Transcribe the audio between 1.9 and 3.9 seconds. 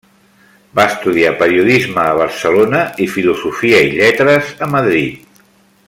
a Barcelona i Filosofia